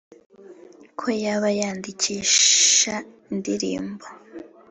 ko 0.99 1.05
yaba 1.23 1.49
yandikisha 1.59 2.93
indirimbo 3.31 4.05